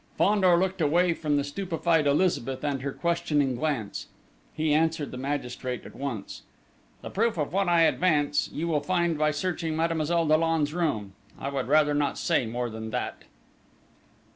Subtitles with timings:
[0.17, 4.07] Fandor looked away from the stupefied Elizabeth and her questioning glance:
[4.51, 6.41] he answered the magistrate at once.
[7.03, 11.13] "The proof of what I advance, you will find by searching Mademoiselle Dollon's room....
[11.37, 13.25] I would rather not say more than that...."